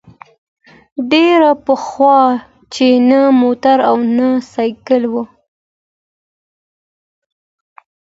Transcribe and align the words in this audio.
ډېر 1.11 1.41
پخوا 1.65 2.19
چي 2.73 2.87
نه 3.09 3.21
موټر 3.41 3.77
او 3.89 3.97
نه 4.15 4.27
سایکل 4.53 5.03
وو 5.11 5.23